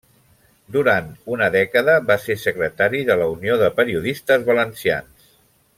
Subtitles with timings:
[0.75, 5.29] Durant una dècada va ser secretari de la Unió de Periodistes Valencians.